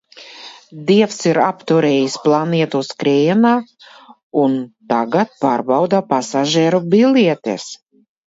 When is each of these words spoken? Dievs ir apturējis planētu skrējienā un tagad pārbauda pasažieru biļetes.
Dievs 0.85 1.17
ir 1.31 1.39
apturējis 1.47 2.15
planētu 2.23 2.81
skrējienā 2.87 3.51
un 4.43 4.57
tagad 4.93 5.37
pārbauda 5.45 6.03
pasažieru 6.15 6.81
biļetes. 6.95 7.69